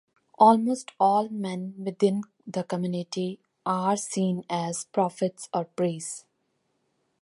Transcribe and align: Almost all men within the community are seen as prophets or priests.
Almost 0.39 0.93
all 0.99 1.29
men 1.29 1.75
within 1.77 2.23
the 2.47 2.63
community 2.63 3.39
are 3.67 3.95
seen 3.95 4.43
as 4.49 4.85
prophets 4.85 5.47
or 5.53 5.65
priests. 5.65 6.25